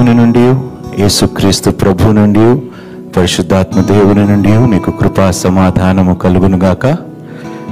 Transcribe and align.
దేవుని 0.00 0.16
నుండి 0.16 0.44
యేసుక్రీస్తు 1.02 1.70
ప్రభు 1.70 2.02
నుండి 2.02 2.60
పరిశుద్ధాత్మ 3.12 3.80
దేవుని 3.80 4.26
నుండి 4.26 4.48
మీకు 4.48 4.90
కృపా 4.90 5.30
సమాధానము 5.30 6.14
కలుగునుగాక 6.14 6.86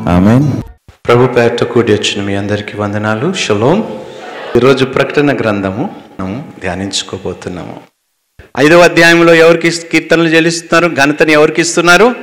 ఆమె 0.08 0.50
ప్రభు 1.06 1.26
పేరట 1.26 1.62
కూడి 1.62 1.92
వచ్చిన 1.92 2.24
మీ 2.24 2.34
అందరికీ 2.34 2.78
వందనాలు. 2.78 3.32
షలోం. 3.32 3.84
ఈరోజు 4.56 4.84
ప్రకటన 4.84 5.36
గ్రంథము 5.36 5.90
మనం 6.20 6.52
ధ్యానించుకోబోతున్నాము. 6.60 7.76
ఐదవ 8.58 8.78
అధ్యాయంలో 8.78 9.34
ఎవరికి 9.34 9.70
కీర్తనలు 9.70 10.28
చెల్లిస్తున్నారు? 10.28 10.94
ఘనతని 10.94 11.32
ఎవరికి 11.32 11.60
ఇస్తున్నారు? 11.60 12.14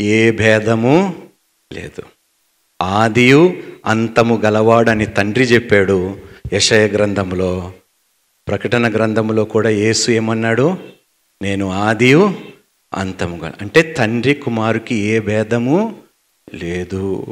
ఏ 0.00 0.30
భేదము 0.30 1.14
లేదు. 1.72 2.02
ఆదియు 2.82 3.52
అంతము 3.86 4.40
గలవాడని 4.44 5.06
తండ్రి 5.06 5.44
చెప్పాడు. 5.44 6.16
యశయ 6.52 6.86
గ్రంథంలో 6.86 7.72
ప్రకటన 8.48 8.92
గ్రంథంలో 8.92 9.44
కూడా 9.44 9.70
యేసు 9.70 10.10
ఏమన్నాడు? 10.10 10.78
నేను 11.42 11.70
ఆదియు 11.70 12.34
అంతముగా. 12.94 13.52
అంటే 13.60 13.82
తండ్రి 13.82 14.34
కుమారుకి 14.34 14.94
ఏ 14.94 15.20
భేదము 15.20 16.02
లేదు. 16.54 17.26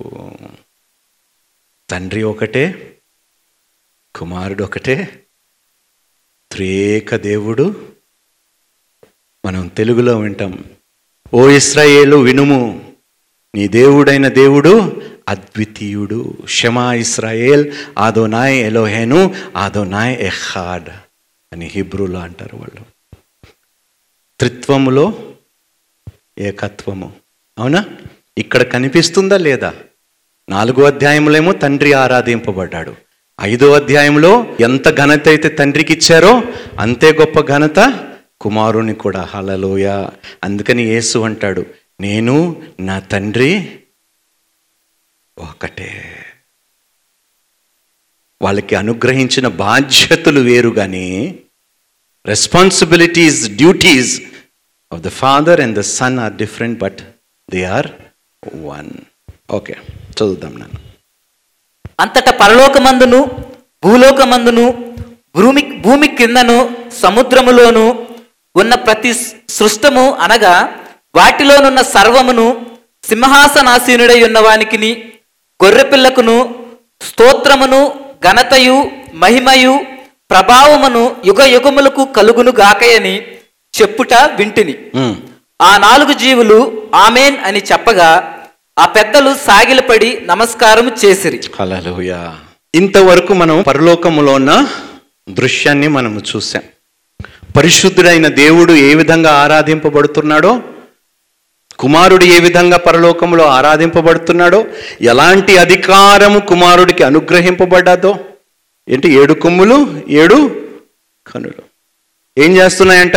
తండ్రి 1.91 2.23
ఒకటే 2.23 2.97
కుమారుడు 4.15 4.65
ఒకటే 4.65 5.25
త్రేక 6.52 7.16
దేవుడు. 7.16 7.88
మనం 9.47 9.69
తెలుగులో 9.69 10.19
వింటాం 10.19 10.65
ఓ 11.35 11.49
ఇస్రాయేలు 11.49 12.16
వినుము 12.16 12.93
నీ 13.55 13.68
దేవుడైన 13.68 14.29
దేవుడు 14.29 15.02
అద్వితీయుడు. 15.29 16.37
షమా 16.49 16.95
ఇస్రాయేల్ 16.95 17.73
ఆదో 17.99 18.27
నాయ్ 18.27 18.57
ఎలోహేను 18.57 19.35
ఆదోనాయ్ 19.57 20.16
ఎహాడ్. 20.21 20.90
అని 21.53 21.67
హిబ్రూలో 21.67 22.21
అంటారు 22.21 22.57
వాళ్ళు. 22.57 22.81
త్రిత్వములో 24.39 25.35
ఏకత్వము. 26.39 27.13
అవునా? 27.59 27.85
ఇక్కడ 28.39 28.63
కనిపిస్తుందా 28.63 29.37
లేదా? 29.37 29.75
నాలుగో 30.49 30.85
అధ్యాయంలోమో 30.85 31.53
తండ్రి 31.53 31.93
ఆరాధింపబడ్డాడు. 31.93 32.97
ఐదో 33.41 33.73
అధ్యాయంలో 33.73 34.57
ఎంత 34.61 34.97
ఘనత 34.97 35.29
అయితే 35.29 35.49
తండ్రికి 35.49 35.93
ఇచ్చారో 35.93 36.43
అంతే 36.79 37.13
గొప్ప 37.13 37.41
ఘనత 37.41 38.09
కుమారుని 38.41 38.95
కూడా. 38.95 39.21
హలలోయ 39.21 40.09
అందుకని 40.45 40.83
యేసు 40.83 41.19
అంటాడు 41.19 41.67
నేను 42.01 42.63
నా 42.80 42.99
తండ్రి 42.99 43.79
ఒకటే. 45.39 46.17
వాళ్ళకి 48.43 48.75
అనుగ్రహించిన 48.75 49.49
బాధ్యతలు 49.49 50.41
వేరు 50.41 50.69
కానీ 50.69 51.39
responsibilities 52.24 53.40
duties 53.60 54.12
of 54.92 55.02
the 55.02 55.10
father 55.20 55.60
and 55.60 55.76
the 55.78 55.84
son 55.92 56.18
are 56.24 56.34
different 56.37 56.76
but 56.78 57.01
they 57.48 57.60
are 57.76 57.88
one 58.65 58.90
okay 59.51 59.74
చదువుదాం 60.16 60.54
నన్ను. 60.60 60.78
అంతట 61.98 62.28
పరలోకమందును 62.40 63.20
భూలోకమందును 63.82 64.66
భూమి 65.34 65.62
భూమి 65.84 66.09
కిందను 66.19 66.59
సముద్రములోను 67.03 67.84
ఉన్న 68.54 68.75
ప్రతి 68.87 69.12
సృష్టము 69.56 70.04
అనగా 70.25 70.54
వాటిలోనున్న 71.15 71.81
సర్వమును 71.94 72.47
సింహాసనాసీనుడై 73.04 74.19
ఉన్నవానికిని 74.22 74.91
గొర్రెపిల్లకును 75.60 76.37
స్తోత్రమును 77.00 77.81
ఘనతయు 78.22 78.77
మహిమయు 79.15 79.75
ప్రభావమును 80.32 81.03
యుగ 81.26 81.43
యుగములకు 81.54 82.04
కలుగును 82.16 82.53
గాకయని 82.60 83.15
చెప్పుట 83.75 84.12
వింటిని. 84.38 84.75
ఆ 85.60 85.70
నాలుగు 85.78 86.12
జీవులు 86.12 86.59
ఆమెన్ 86.97 87.37
అని 87.44 87.60
చెప్పగా 87.70 88.10
ఆ 88.76 88.87
పెద్దలు 88.97 89.31
సాగిలపడి 89.47 90.10
నమస్కారం 90.25 90.87
చేసిరి. 91.03 91.38
ఇంతవరకు 92.75 93.32
మనం 93.34 93.56
పరలోకములో 93.62 94.32
ఉన్న 94.34 94.53
దృశ్యాన్ని 95.31 95.88
మనము 95.88 96.20
చూసాం 96.31 96.64
పరిశుద్ధుడైన 97.56 98.26
దేవుడు 98.43 98.72
ఏ 98.88 98.94
విధంగా 98.94 99.32
ఆరాధింపబడుతున్నాడో 99.43 100.53
కుమారుడు 101.78 102.25
ఏ 102.34 102.38
విధంగా 102.38 102.76
పరలోకములో 102.87 103.44
ఆరాధింపబడుతున్నాడో 103.59 104.60
ఎలాంటి 105.10 105.53
అధికారము 105.59 106.38
కుమారుడికి 106.50 107.03
అనుగ్రహింపబడ్డాదో 107.04 108.12
ఏంటి? 108.88 109.09
ఏడు 109.09 109.34
కొమ్ములు 109.34 110.04
ఏడు 110.09 110.38
కనులు 111.26 111.62
ఏం 112.38 112.56
చేస్తున్నాయంట? 112.56 113.16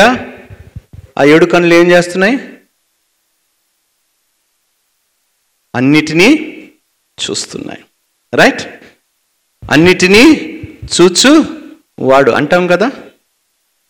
ఆ 1.17 1.23
ఏడు 1.23 1.45
కనులు 1.45 1.73
ఏం 1.73 1.91
చేస్తున్నాయి? 1.91 2.37
అన్నిటినీ 5.75 6.29
చూస్తున్నాయి. 7.17 7.83
రైట్ 8.33 8.61
అన్నిటినీ 9.71 10.23
చూచు 10.85 11.31
వాడు 11.99 12.31
అంటాం 12.31 12.67
కదా? 12.67 12.91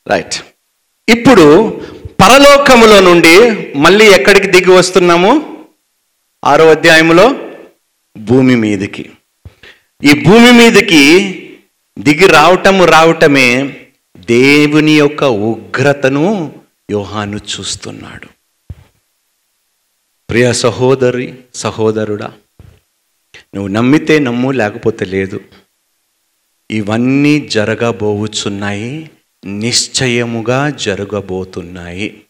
రైట్ 0.07 0.33
ఇప్పుడు 1.09 1.45
పరలోకములో 2.21 2.99
నుండి 2.99 3.35
మళ్ళీ 3.77 4.05
ఎక్కడికి 4.05 4.47
దిగి 4.47 4.71
వస్తున్నాము? 4.71 5.31
ఆరో 6.45 6.69
అధ్యాయములో 6.69 7.51
భూమి 8.17 8.55
మీదకి. 8.55 9.11
ఈ 10.03 10.23
భూమి 10.23 10.51
మీదకి 10.51 11.03
దిగి 11.99 12.27
రావటము 12.27 12.85
రావటమే 12.85 13.81
దేవుని 14.17 14.99
యొక్క 14.99 15.23
ఉగ్రతను 15.23 16.53
యోహాను 16.91 17.37
చూస్తున్నాడు. 17.37 18.27
ప్రియ 20.29 20.53
సహోదరి 20.53 21.33
సహోదరుడా 21.55 22.33
నువ్వు 23.55 23.67
నమ్మితే 23.67 24.19
నమ్ము 24.19 24.51
లేకపోతే 24.51 25.05
లేదు. 25.05 25.39
ఇవన్నీ 26.71 27.47
జరగబోవుచున్నాయి 27.47 29.09
నిశ్చయముగా 29.45 30.69
జరగబోతున్నాయి. 30.69 32.21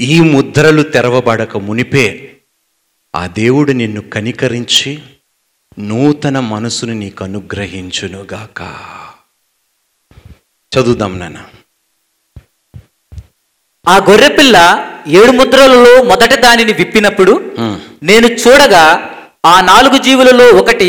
ఈ 0.00 0.20
ముద్రలు 0.20 0.82
తెరవబడక 0.82 1.56
మునిపే 1.56 2.36
ఆ 3.14 3.26
దేవుడు 3.26 3.72
నిన్ను 3.72 4.00
కనికరించి 4.00 5.02
నూతన 5.78 6.40
మనసును 6.40 6.92
నీకు 6.92 7.24
అనుగ్రహించునుగాక 7.24 8.76
చదువుదాం 10.72 11.18
నాన్న 11.18 11.38
ఆ 13.88 13.96
గొర్రెపిల్ల 13.96 14.56
ఏడు 15.06 15.30
ముద్రలలో 15.30 16.02
మొదటి 16.02 16.36
దానిని 16.36 16.72
విప్పినప్పుడు. 16.72 17.54
నేను 18.02 18.26
చూడగా 18.26 19.14
ఆ 19.46 19.60
నాలుగు 19.60 19.98
జీవులలో 19.98 20.46
ఒకటి 20.46 20.88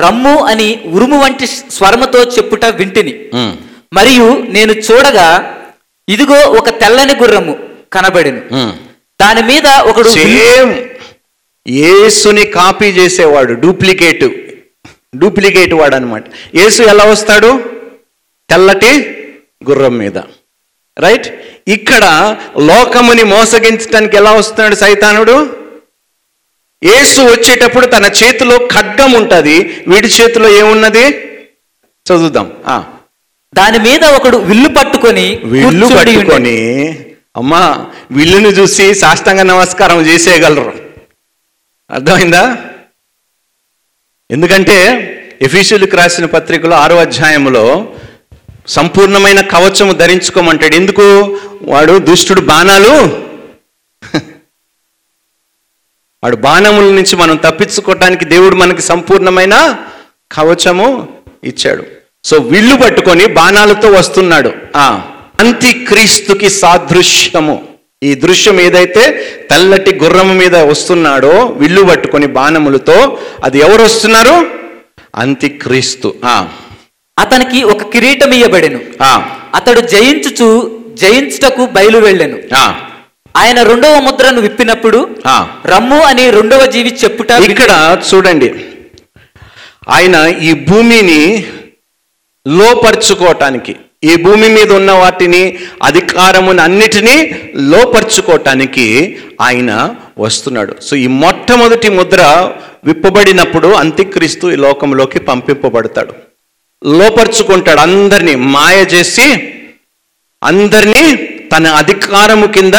రమ్ము 0.00 0.44
అని 0.44 0.82
ఉరుము 0.86 1.18
వంటి 1.18 1.46
స్వరముతో 1.46 2.24
చెప్పుట 2.24 2.64
వింటిని. 2.64 3.30
మరియు 3.92 4.42
నేను 4.42 4.72
చూడగా 4.72 5.58
ఇదిగో 6.08 6.34
ఒక 6.34 6.68
తెల్లని 6.68 7.14
గుర్రము 7.14 7.58
కనబడిను. 7.92 8.40
దాని 9.20 9.42
మీద 9.42 9.66
ఒకడు 9.66 10.08
సేమ్ 10.08 10.97
యేసుని 11.68 12.44
కాపీ 12.46 12.86
చేసేవాడు 12.86 13.52
డూప్లికేట్. 13.52 14.24
డూప్లికేట్ 15.16 15.74
వాడు 15.74 15.94
అనమాట 15.94 16.24
యేసు 16.54 16.82
ఎలా 16.82 17.04
వస్తాడు? 17.04 17.60
తెల్లటి 18.50 18.92
గుర్రం 19.70 19.98
మీద. 19.98 20.18
రైట్? 20.98 21.28
ఇక్కడ 21.68 22.36
లోకముని 22.58 23.22
మోసగించడానికి 23.22 24.16
ఎలా 24.16 24.32
వస్తున్నాడు 24.32 24.74
సైతానుడు? 24.74 25.50
యేసు 26.84 27.20
వచ్చేటప్పుడు 27.20 27.86
తన 27.86 28.04
చేతిలో 28.04 28.58
ఖడ్గం 28.58 29.12
ఉంటుంది. 29.12 29.84
వీడి 29.88 30.08
చేతిలో 30.08 30.48
ఏమున్నది? 30.48 31.06
చదువుదాం. 32.06 32.52
దాని 33.54 33.78
మీద 33.78 34.04
ఒకడు 34.04 34.36
విల్లు 34.36 34.68
పట్టుకొని 34.68 35.40
విల్లు. 35.44 35.86
పట్టుకొని 35.86 36.58
అమ్మా 37.36 37.86
విల్లుని 38.10 38.48
చూసి 38.48 38.94
సాష్టాంగ 38.94 39.42
నమస్కారం 39.42 40.00
చేసేయగలరు. 40.06 40.87
అర్థమైందా? 41.90 42.56
ఎందుకంటే 44.30 45.04
ఎఫీషియల్కి 45.42 45.96
రాసిన 45.96 46.24
పత్రికలో 46.24 46.76
ఆరో 46.76 46.96
అధ్యాయంలో 46.96 47.94
సంపూర్ణమైన 48.68 49.40
కవచము 49.40 49.92
ధరించుకోమంటాడు. 49.92 50.74
ఎందుకు? 50.74 51.38
వాడు 51.62 51.98
దుష్టుడు 51.98 52.40
బాణాలు. 52.40 53.24
వాడు 56.22 56.36
బాణముల 56.36 56.84
నుంచి 56.84 57.16
మనం 57.16 57.36
తప్పించుకోవటానికి 57.36 58.24
దేవుడు 58.24 58.56
మనకి 58.56 58.82
సంపూర్ణమైన 58.82 59.84
కవచము 60.32 61.08
ఇచ్చాడు. 61.44 61.84
సో 62.24 62.36
విల్లు 62.36 62.76
పట్టుకొని 62.76 63.26
బాణాలతో 63.26 63.90
వస్తున్నాడు. 63.90 64.52
ఆ 64.76 65.10
అంత్యక్రీస్తుకి 65.40 66.50
సాదృశ్యము. 66.50 67.67
ఈ 68.02 68.14
దృశ్యం 68.14 68.60
ఏదైతే 68.60 69.02
తెల్లటి 69.50 69.94
గుర్రము 69.94 70.34
మీద 70.34 70.56
వస్తున్నాడో 70.56 71.44
విల్లు 71.44 71.82
పట్టుకొని 71.82 72.26
బాణములతో 72.26 73.18
అది 73.44 73.58
ఎవరు 73.58 73.82
వస్తున్నారు? 73.82 74.46
అంత్యక్రీస్తు. 75.14 76.14
ఆ. 76.24 76.48
అతనికి 77.18 77.62
ఒక 77.62 77.82
కిరీటం 77.82 78.32
ఇయ్యబడెను. 78.32 78.80
ఆ, 79.02 79.36
అతడు 79.54 79.80
జయించుచు 79.80 80.78
జయించుటకు 80.94 81.66
బయలు 81.66 81.98
వెళ్ళెను. 81.98 82.38
ఆ, 82.56 82.80
ఆయన 83.36 83.62
రెండవ 83.62 84.00
ముద్రను 84.00 84.40
విప్పినప్పుడు 84.40 85.16
ఆ. 85.26 85.48
రమ్ము 85.66 86.00
అని 86.00 86.30
రెండవ 86.30 86.66
జీవి 86.66 86.96
చెప్పుట 87.04 87.30
ఇక్కడ 87.30 88.00
చూడండి. 88.14 88.54
ఆయన 89.88 90.14
ఈ 90.42 90.52
భూమిని 90.52 91.46
లోపరుచుకోవటానికి 92.48 93.76
ఈ 94.02 94.16
భూమి 94.16 94.48
మీద 94.48 94.72
ఉన్న 94.72 94.90
వాటిని 94.92 95.58
అధికారముని 95.82 96.60
అన్నిటినీ 96.60 97.16
లోపరుచుకోవటానికి 97.56 98.84
ఆయన 99.40 99.70
వస్తున్నాడు. 100.18 100.76
సో 100.82 100.96
ఈ 100.96 101.06
మొట్టమొదటి 101.06 101.88
ముద్ర 101.88 102.20
విప్పబడినప్పుడు 102.84 103.68
అంత్యక్రీస్తు 103.68 104.46
ఈ 104.46 104.56
లోకంలోకి 104.56 105.18
పంపింపబడతాడు. 105.18 106.12
లోపరుచుకుంటాడు 106.84 107.80
అందరినీ 107.80 108.34
మాయ 108.34 108.78
చేసి 108.94 109.28
అందరినీ 110.44 111.04
తన 111.52 111.66
అధికారము 111.66 112.46
కింద 112.46 112.74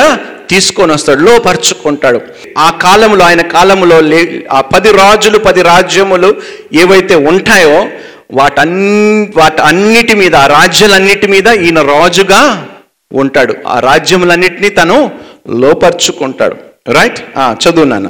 తీసుకొని 0.49 0.91
వస్తాడు 0.91 1.21
లోపరుచుకుంటాడు. 1.23 2.21
ఆ 2.57 2.69
కాలంలో 2.69 3.25
ఆయన 3.25 3.41
కాలంలో 3.41 4.01
లే 4.01 4.47
ఆ 4.51 4.61
పది 4.61 4.91
రాజులు 4.91 5.37
పది 5.37 5.61
రాజ్యములు 5.61 6.29
ఏవైతే 6.73 7.15
ఉంటాయో 7.15 7.89
వాటన్ని 8.33 9.29
వాటి 9.35 9.61
అన్నిటి 9.61 10.15
మీద 10.15 10.35
ఆ 10.35 10.47
రాజ్యాలన్నిటి 10.47 11.27
మీద 11.27 11.47
ఈయన 11.47 11.81
రాజుగా 11.81 12.67
ఉంటాడు 13.11 13.53
ఆ 13.67 13.79
రాజ్యములన్నిటినీ 13.79 14.69
తను 14.69 15.11
లోపరుచుకుంటాడు 15.49 16.55
రైట్ 16.91 17.19
చదువు 17.63 17.85
నాన్న 17.85 18.09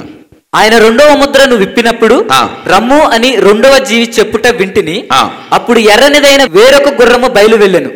ఆయన 0.54 0.78
రెండవ 0.78 1.16
ముద్రను 1.16 1.56
విప్పినప్పుడు. 1.56 2.26
రమ్ము 2.66 3.00
అని 3.08 3.36
రెండవ 3.36 3.78
జీవి 3.78 4.12
చెప్పుట 4.18 4.46
వింటిని. 4.46 5.04
అప్పుడు 5.52 5.78
ఎర్రనిదైన 5.78 6.44
వేరొక 6.44 7.02
గుర్రము 7.02 7.28
బయలు 7.28 7.56
వెళ్ళెను. 7.56 7.90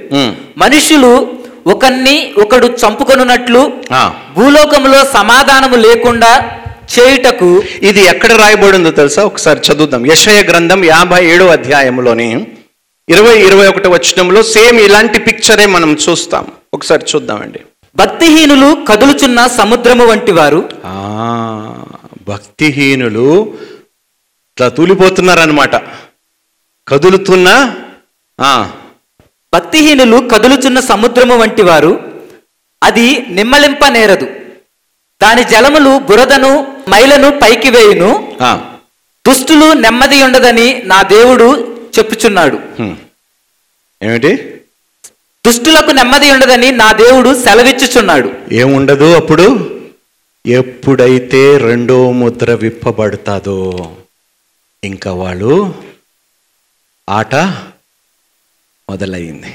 మనుషులు 0.58 1.32
ఒకన్ని 1.66 2.32
ఒకడు 2.42 2.66
చంపుకొనున్నట్లు 2.66 3.72
ఆ. 3.92 4.12
భూలోకంలో 4.36 5.04
సమాధానము 5.04 5.76
లేకుండా 5.76 6.50
చేయుటకు 6.98 7.62
ఇది 7.82 8.00
ఎక్కడ 8.00 8.32
రాయబడిందో 8.32 8.90
తెలుసా? 8.90 9.24
ఒకసారి 9.24 9.60
చదువుదాం. 9.72 10.06
యశయ 10.06 10.42
గ్రంథం 10.42 10.84
యాభై 10.84 11.26
ఏడో 11.26 11.46
అధ్యాయంలోని 11.46 12.46
ఇరవై 13.08 13.42
ఇరవై 13.42 13.66
ఒకటి 13.66 13.88
వచనంలో 13.88 14.42
సేమ్ 14.42 14.80
ఇలాంటి 14.80 15.18
పిక్చరే 15.18 15.66
మనం 15.66 15.96
చూస్తాం. 16.08 16.46
ఒకసారి 16.74 17.04
చూద్దామండి. 17.14 17.60
భక్తిహీనులు 17.96 18.84
కదులుచున్న 18.88 19.46
సముద్రము 19.46 20.06
వంటి 20.06 20.32
వారు. 20.32 20.68
ఆ, 20.84 21.84
భక్తిహీనులు 22.28 23.54
ఇట్లా 24.52 24.68
తూలిపోతున్నారనమాట 24.68 25.76
కదులుతున్న 26.88 27.74
ఆ, 28.40 28.70
భక్తిహీనులు 29.54 30.28
కదులుచున్న 30.28 30.80
సముద్రము 30.80 31.36
వంటి 31.36 31.62
వారు. 31.62 32.00
అది 32.82 33.26
నిమ్మలింప 33.30 33.84
నేరదు 33.86 34.26
దాని 35.22 35.44
జలములు 35.44 35.98
బురదను 35.98 36.82
మైలను 36.88 37.40
పైకి 37.42 37.70
వేయును. 37.70 38.36
దుష్టులు 39.26 39.72
నెమ్మది 39.72 40.22
ఉండదని 40.22 40.82
నా 40.82 41.02
దేవుడు 41.02 41.48
చెప్పుచున్నాడు. 41.98 42.58
ఏమిటి? 44.02 44.32
దుష్టులకు 45.46 45.90
నెమ్మది 45.90 46.30
ఉండదని 46.30 46.72
నా 46.72 46.92
దేవుడు 46.92 47.42
సెలవిచ్చుచున్నాడు. 47.44 48.30
ఏముండదు 48.52 49.14
అప్పుడు? 49.14 49.70
ఎప్పుడైతే 50.46 51.56
రెండో 51.58 52.12
ముద్ర 52.12 52.54
విప్పబడతాదో 52.54 53.96
ఇంకా 54.84 55.12
వాళ్ళు 55.12 55.82
ఆట 57.08 57.34
మొదలైంది. 58.90 59.54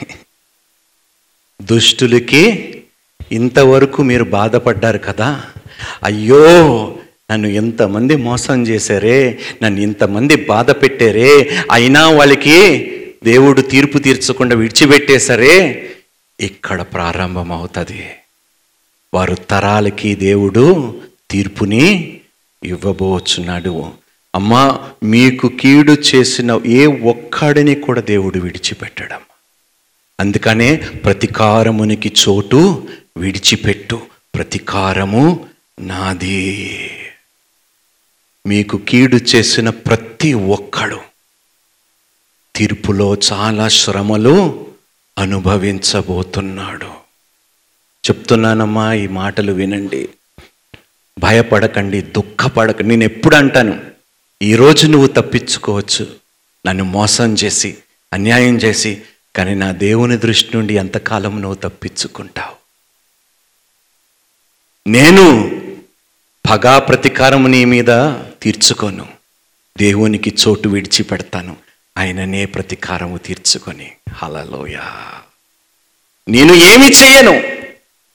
దుష్టులకి 1.61 2.43
ఇంతవరకు 3.31 4.03
మీరు 4.03 4.23
బాధపడ్డారు 4.23 4.97
కదా? 4.97 5.43
అయ్యో 6.03 6.95
నన్ను 7.31 7.47
ఎంతమంది 7.47 8.15
మోసం 8.15 8.67
చేశారే 8.67 9.39
నన్ను 9.63 9.81
ఇంతమంది 9.81 10.35
బాధ 10.35 10.71
పెట్టారే 10.71 11.57
అయినా 11.71 12.09
వాళ్ళకి 12.09 12.91
దేవుడు 13.23 13.61
తీర్పు 13.61 13.97
తీర్చకుండా 13.97 14.55
విడిచిపెట్టేశారే 14.55 15.89
ఇక్కడ 16.39 16.81
ప్రారంభమవుతుంది. 16.81 18.09
వారు 19.13 19.35
తరాలకి 19.35 20.15
దేవుడు 20.15 20.95
తీర్పుని 21.31 22.17
ఇవ్వబోచున్నాడు. 22.63 23.91
అమ్మా 24.35 24.79
మీకు 25.03 25.47
కీడు 25.47 25.97
చేసిన 26.15 26.59
ఏ 26.65 26.85
ఒక్కడిని 26.85 27.75
కూడా 27.75 28.01
దేవుడు 28.01 28.39
విడిచిపెట్టడం. 28.39 29.19
అందుకనే 30.19 30.75
ప్రతికారమునికి 30.75 32.11
చోటు 32.29 32.87
విడిచిపెట్టు 33.17 34.01
ప్రతికారము 34.35 35.49
నాది. 35.79 36.91
మీకు 38.47 38.77
కీడు 38.77 39.15
చేసిన 39.15 39.69
ప్రతి 39.69 40.33
ఒక్కడు 40.33 40.99
తీర్పులో 42.55 43.17
చాలా 43.33 43.67
శ్రమలు 43.67 44.67
అనుభవించబోతున్నాడు. 45.17 46.85
చెప్తున్నానమ్మా 48.05 48.93
ఈ 48.93 49.07
మాటలు 49.07 49.51
వినండి. 49.51 50.09
భయపడకండి 51.19 52.01
దుఃఖపడకండి 52.01 52.89
నేను 52.89 53.03
ఎప్పుడు 53.03 53.35
అంటాను 53.35 53.81
ఈరోజు 54.41 54.87
నువ్వు 54.87 55.07
తప్పించుకోవచ్చు 55.07 56.15
నన్ను 56.67 56.83
మోసం 56.83 57.33
చేసి 57.33 57.77
అన్యాయం 58.13 58.57
చేసి 58.57 59.01
కానీ 59.35 59.55
నా 59.55 59.71
దేవుని 59.71 60.17
దృష్టి 60.17 60.57
నుండి 60.57 60.73
ఎంతకాలం 60.73 61.41
నువ్వు 61.41 61.55
తప్పించుకుంటావు? 61.55 62.58
నేను 64.89 65.51
పగా 66.51 66.79
ప్రతీకారం 66.79 67.51
నీ 67.51 67.65
మీద 67.65 68.13
తీర్చుకోను. 68.41 69.05
దేవునికి 69.77 70.35
చోటు 70.47 70.69
విడిచిపెడతాను. 70.69 71.55
ఆయననే 71.97 72.45
ప్రతీకారము 72.45 73.17
తీర్చుకొని. 73.17 73.91
హలలోయా 74.13 74.81
నేను 76.29 76.53
ఏమి 76.53 76.89
చేయను. 76.89 77.31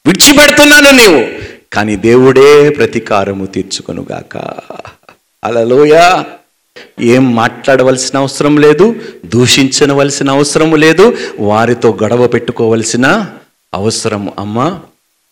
విడిచిపెడుతున్నాను 0.06 0.90
నీవు. 0.90 1.28
కానీ 1.72 1.96
దేవుడే 1.96 2.70
ప్రతీకారము 2.70 3.46
తీర్చుకొనుగాక 3.46 4.36
అలలోయా 5.44 6.26
ఏం 7.00 7.34
మాట్లాడవలసిన 7.34 8.18
అవసరం 8.18 8.56
లేదు. 8.56 9.14
దూషించవలసిన 9.24 10.30
అవసరం 10.30 10.74
లేదు. 10.74 11.16
వారితో 11.38 11.98
గొడవ 12.02 12.26
పెట్టుకోవలసిన 12.26 13.36
అవసరం 13.74 14.32
అమ్మ. 14.38 14.80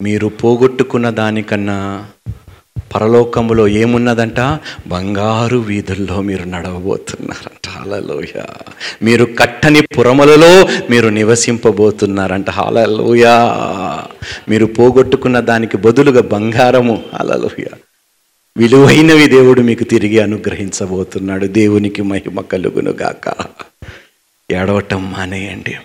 మీరు 0.02 0.28
పోగొట్టుకున్న 0.28 1.10
దానికన్నా 1.10 2.06
పరలోకములో 2.94 3.68
ఏమున్నదంట? 3.68 4.58
బంగారు 4.86 5.56
వీధుల్లో 5.56 6.22
మీరు 6.22 6.44
నడవబోతున్నారంట. 6.44 7.68
హాలలోయ 7.68 8.42
మీరు 9.02 9.24
కట్టని 9.24 9.80
పురములలో 9.80 10.68
మీరు 10.90 11.08
నివసింపబోతున్నారంట. 11.08 12.50
హాలలోయ 12.50 13.24
మీరు 14.48 14.66
పోగొట్టుకున్న 14.66 15.40
దానికి 15.40 15.76
బదులుగా 15.76 16.22
బంగారము. 16.22 17.02
హాలలోయ 17.12 17.64
విలువైనవి 18.56 19.26
దేవుడు 19.26 19.60
మీకు 19.60 19.84
తిరిగి 19.84 20.18
అనుగ్రహించబోతున్నాడు. 20.18 21.46
దేవునికి 21.46 22.02
మహిమ 22.02 22.40
కలుగును 22.40 22.90
గాక 22.90 23.34
ఏడవటం 24.50 25.12
మానేయండి. 25.12 25.76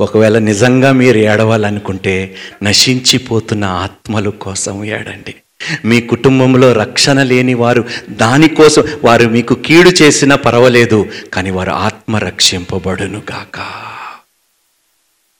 ఒకవేళ 0.00 0.38
నిజంగా 0.38 0.92
మీరు 0.92 1.18
ఏడవాలనుకుంటే 1.18 2.36
నశించిపోతున్న 2.62 3.64
ఆత్మల 3.64 4.28
కోసం 4.28 4.84
ఏడండి. 4.84 5.34
మీ 5.84 6.00
కుటుంబంలో 6.00 6.72
రక్షణ 6.72 7.22
లేని 7.22 7.54
వారు 7.54 7.84
దానికోసం 8.10 8.84
వారు 9.04 9.28
మీకు 9.28 9.54
కీడు 9.54 9.90
చేసినా 9.90 10.36
పర్వాలేదు 10.36 11.06
కానీ 11.32 11.50
వారు 11.50 11.70
ఆత్మ 11.70 12.16
రక్షింపబడును 12.16 13.22
గాక. 13.32 13.58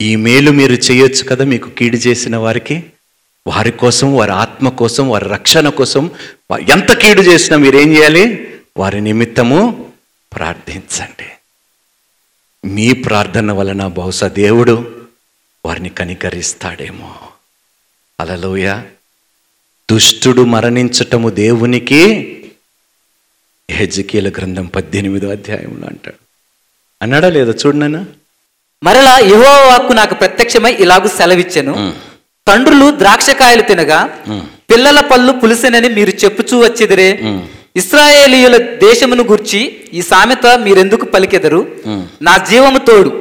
ఈ 0.01 0.15
మేలు 0.15 0.51
మీరు 0.51 0.73
చేయొచ్చు 0.73 1.23
కదా 1.23 1.45
మీకు 1.45 1.69
కీడు 1.69 1.97
చేసిన 1.97 2.37
వారికి? 2.37 2.83
వారి 3.47 3.71
కోసం 3.71 4.15
వారి 4.15 4.31
ఆత్మ 4.31 4.69
కోసం 4.69 5.09
వారి 5.09 5.25
రక్షణ 5.29 5.69
కోసం 5.69 6.09
ఎంత 6.69 6.93
కీడు 6.93 7.21
చేసినా 7.21 7.57
మీరేం 7.57 7.97
చేయాలి? 7.97 8.47
వారి 8.77 9.01
నిమిత్తము 9.01 9.85
ప్రార్థించండి. 10.35 11.25
మీ 12.65 12.93
ప్రార్థన 12.93 13.51
వలన 13.51 13.87
బహుశా 13.87 14.27
దేవుడు 14.27 14.73
వారిని 15.65 15.89
కనికరిస్తాడేమో. 15.89 17.13
అలలోయ 18.19 18.67
దుష్టుడు 19.91 20.41
మరణించటము 20.45 21.29
దేవునికి 21.29 22.01
హెజ్కియల 23.71 24.29
గ్రంథం 24.29 24.65
పద్దెనిమిదో 24.65 25.27
అధ్యాయంలో 25.29 25.87
అంటాడు. 25.87 26.19
అన్నాడా 27.01 27.29
లేదా 27.29 27.53
చూడనా 27.61 28.05
మరలా 28.83 29.17
యెహోవా 29.17 29.57
వాక్కు 29.67 29.93
నాకు 29.93 30.13
ప్రత్యక్షమై 30.13 30.73
ఇలాగు 30.73 31.07
సెలవిచ్చెను. 31.07 31.73
తండ్రులు 32.47 32.87
ద్రాక్షకాయలు 32.97 33.61
తినగా 33.61 33.99
పిల్లల 34.69 34.99
పళ్ళు 34.99 35.31
పులిసెనని 35.33 35.89
మీరు 35.89 36.09
చెప్పుచూ 36.09 36.55
వచ్చిదిరే. 36.63 37.09
ఇస్రాయేలీయుల 37.75 38.57
దేశమును 38.57 39.23
గుర్చి 39.23 39.59
ఈ 39.93 40.01
సామెత 40.01 40.45
మీరెందుకు 40.59 41.05
పలికెదరు? 41.05 41.67
నా 42.21 42.37
జీవము 42.37 42.77
తోడు. 42.77 43.11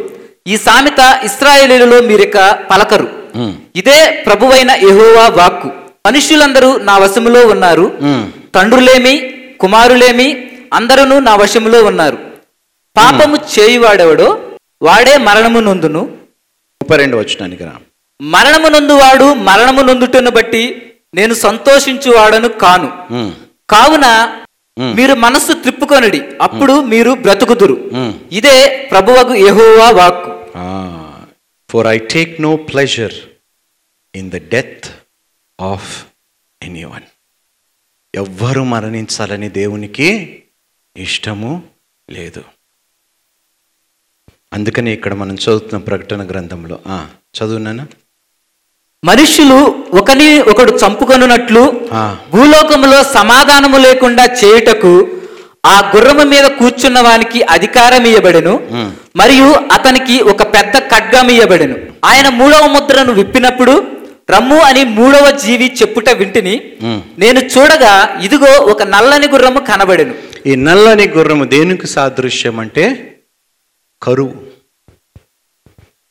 ఈ 0.47 0.57
సామెత 0.57 1.21
ఇస్రాయేలీలలో 1.25 2.01
మీరిక 2.01 2.37
పలకరు. 2.71 3.09
ఇదే 3.77 4.25
ప్రభువైన 4.27 4.71
యెహోవా 4.71 5.27
వాక్కు. 5.29 5.69
మనుష్యులందరూ 6.07 6.79
నా 6.79 6.99
వశములో 6.99 7.47
ఉన్నారు. 7.47 7.93
తండ్రులేమి 8.55 9.15
కుమారులేమి 9.61 10.29
అందరూ 10.73 11.19
నా 11.19 11.35
వశములో 11.37 11.85
ఉన్నారు. 11.85 12.19
పాపము 12.97 13.37
చేయువాడెవడో? 13.55 14.29
వాడే 14.83 15.17
మరణము 15.17 15.61
నొందును. 15.61 16.03
ముప్పై 16.81 16.97
రెండు 16.97 17.17
వచ్చినానికి 17.17 17.65
రా. 17.65 17.73
మరణము 18.23 18.69
నొందువాడు 18.69 19.35
మరణము 19.35 19.83
నొందుటను 19.83 20.31
బట్టి 20.31 20.83
నేను 21.15 21.35
సంతోషించువాడను 21.35 22.49
కాను. 22.49 22.91
కావున. 23.71 24.07
మీరు 24.95 25.15
మనస్సు 25.17 25.53
త్రిప్పుకొనడి 25.55 26.21
అప్పుడు 26.41 26.75
మీరు 26.85 27.11
బ్రతుకుదురు. 27.17 27.77
ఇదే 28.33 28.55
ప్రభువగు 28.91 29.35
యెహోవా 29.39 29.91
వాక్కు. 29.91 30.31
For 31.71 31.87
I 31.87 31.99
take 32.11 32.41
no 32.41 32.57
pleasure 32.69 33.17
in 34.15 34.31
the 34.31 34.39
death 34.49 34.87
of 35.59 35.91
any 36.61 36.85
one 36.85 37.07
ఎవ్వరు 38.15 38.63
మరణించాలని 38.65 39.49
దేవునికి 39.53 40.09
ఇష్టము 40.97 41.51
లేదు. 42.09 42.43
అందుకని 44.53 44.93
ఇక్కడ 44.93 45.15
మనం 45.15 45.35
చదువుతున్న 45.35 45.79
ప్రకటన 45.85 46.27
గ్రంథంలో 46.27 46.77
ఆ, 46.87 46.97
చదువునానా 47.35 47.85
మనుష్యులు 49.03 49.59
ఒకని 49.95 50.27
ఒకడు 50.51 50.73
చంపుకొనున్నట్లు. 50.81 51.63
భూలోకములో 52.33 52.99
సమాధానము 53.19 53.79
లేకుండా 53.79 54.25
చేయుటకు 54.41 54.93
ఆ 55.67 55.77
గుర్రము 55.93 56.25
మీద 56.25 56.47
కూర్చున్న 56.59 56.99
వానికి 57.01 57.41
అధికారం 57.55 58.05
ఇయ్యబడెను. 58.07 58.53
మరియు 59.17 59.49
అతనికి 59.73 60.17
ఒక 60.33 60.43
పెద్ద 60.55 60.75
ఖడ్గం 60.93 61.31
ఇయ్యబడెను 61.31 61.77
ఆయన 62.05 62.29
మూడవ 62.41 62.67
ముద్రను 62.67 63.13
విప్పినప్పుడు 63.13 63.75
రమ్ము 64.31 64.59
అని 64.61 64.85
మూడవ 64.99 65.31
జీవి 65.45 65.69
చెప్పుట 65.81 66.09
వింటిని. 66.11 66.55
నేను 67.19 67.41
చూడగా 67.53 67.95
ఇదిగో 68.23 68.53
ఒక 68.73 68.83
నల్లని 68.95 69.29
గుర్రము 69.29 69.61
కనబడెను 69.61 70.15
ఈ 70.47 70.55
నల్లని 70.67 71.09
గుర్రము 71.09 71.45
దేనికి 71.45 71.87
సాదృశ్యం 71.87 72.61
అంటే 72.61 72.85
కరువు 74.03 74.35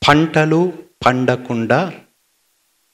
పంటలు 0.02 0.62
పండకుండా 1.06 1.80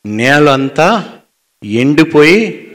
నేలంతా 0.05 1.19
ఎండిపోయి 1.63 2.71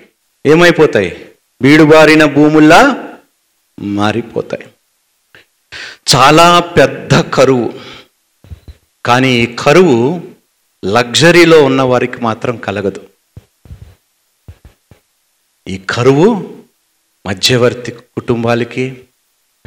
ఏమైపోతాయి? 0.47 1.29
బీడుబారిన 1.63 2.25
భూముల్లా 2.25 3.09
మారిపోతాయి. 3.81 4.67
చాలా 6.17 6.61
పెద్ద 6.61 7.21
కరువు. 7.21 7.81
కానీ 9.07 9.33
ఈ 9.33 9.57
కరువు 9.59 10.23
లగ్జరీలో 10.85 11.65
ఉన్న 11.65 11.83
వారికి 11.83 12.17
మాత్రం 12.17 12.57
కలగదు. 12.57 13.09
ఈ 15.69 15.79
కరువు 15.91 16.57
మధ్యవర్తి 17.27 17.93
కుటుంబాలకి 17.93 19.05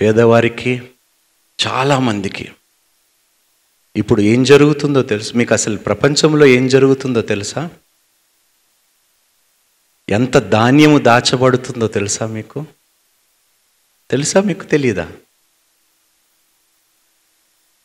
పేదవారికి 0.02 0.82
చాలామందికి 1.68 2.52
ఇప్పుడు 3.96 4.22
ఏం 4.22 4.44
జరుగుతుందో 4.44 5.02
తెలుసు? 5.04 5.38
మీకు 5.38 5.54
అసలు 5.54 5.78
ప్రపంచంలో 5.78 6.46
ఏం 6.46 6.68
జరుగుతుందో 6.68 7.22
తెలుసా? 7.22 7.70
ఎంత 10.10 10.38
ధాన్యము 10.38 10.98
దాచబడుతుందో 10.98 11.88
తెలుసా 11.88 12.28
మీకు? 12.28 12.66
తెలుసా 14.10 14.42
మీకు 14.42 14.64
తెలియదా 14.64 15.12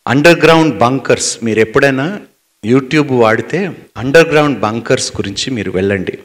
అండర్ 0.06 0.40
గ్రౌండ్ 0.40 0.78
బంకర్స్ 0.78 1.44
మీరు 1.44 1.58
ఎప్పుడైనా 1.58 2.20
యూట్యూబ్ 2.64 3.10
వాడితే 3.10 3.86
అండర్ 3.96 4.28
గ్రౌండ్ 4.28 4.60
బంకర్స్ 4.60 5.12
గురించి 5.12 5.50
మీరు 5.50 5.70
వెళ్ళండి. 5.70 6.18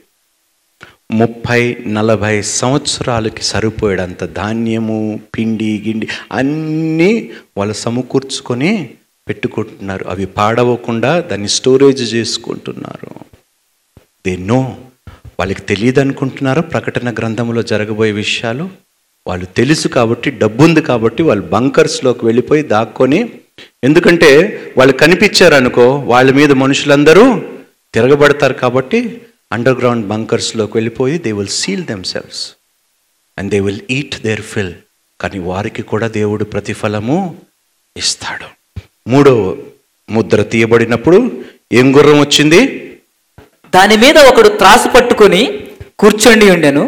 ముప్పై 1.12 1.76
నలభై 1.88 2.42
సంవత్సరాలకి 2.42 3.44
సరిపోయేడంత 3.44 4.34
ధాన్యము 4.34 5.20
పిండి 5.38 5.84
గిండి 5.88 6.08
అన్నీ 6.32 7.32
వాళ్ళు 7.58 7.74
సమకూర్చుకొని 7.74 8.96
పెట్టుకుంటున్నారు. 9.28 10.06
అవి 10.08 10.26
పాడవకుండా 10.26 11.20
దాన్ని 11.20 11.50
స్టోరేజ్ 11.50 12.14
చేసుకుంటున్నారు. 12.14 13.10
దే 14.26 14.36
నో 14.36 14.78
వాళ్ళకి 15.40 15.62
తెలియదు 15.62 16.00
అనుకుంటున్నారో? 16.00 16.62
ప్రకటన 16.62 17.14
గ్రంథంలో 17.14 17.64
జరగబోయే 17.64 18.12
విషయాలు? 18.12 18.70
వాళ్ళు 19.28 19.46
తెలుసు 19.46 19.88
కాబట్టి 19.88 20.32
డబ్బు 20.32 20.64
ఉంది 20.64 20.82
కాబట్టి 20.82 21.24
వాళ్ళు 21.24 21.48
బంకర్స్లోకి 21.48 22.26
వెళ్ళిపోయి 22.26 22.64
దాక్కొని 22.64 23.30
ఎందుకంటే 23.84 24.30
వాళ్ళు 24.78 24.94
కనిపించారు 24.98 25.54
అనుకో 25.54 26.00
వాళ్ళ 26.00 26.32
మీద 26.32 26.52
మనుషులందరూ 26.52 27.42
తిరగబడతారు 27.94 28.54
కాబట్టి 28.54 29.22
అండర్ 29.52 29.78
గ్రౌండ్ 29.78 30.08
బంకర్స్లోకి 30.08 30.72
వెళ్ళిపోయి 30.76 31.18
they 31.18 31.32
will 31.32 31.48
seal 31.48 31.86
themselves 32.04 32.54
and 33.38 33.52
they 33.52 33.60
will 33.60 33.82
eat 33.90 34.22
their 34.22 34.42
fill 34.42 34.74
కానీ 35.22 35.40
వారికి 35.40 35.82
కూడా 35.82 36.08
దేవుడు 36.08 36.44
ప్రతిఫలము 36.44 37.38
ఇస్తాడు. 37.98 38.63
మూడో 39.08 39.58
ముద్ర 40.10 40.44
తీయబడినప్పుడు 40.44 41.18
ఏం 41.74 41.98
గుర్రం 41.98 42.20
వచ్చింది? 42.20 42.60
దాని 43.76 43.98
మీద 43.98 44.18
ఒకడు 44.18 44.50
త్రాసు 44.50 44.88
పట్టుకొని 44.88 45.70
కూర్చొని 46.00 46.52
ఉండెను. 46.52 46.84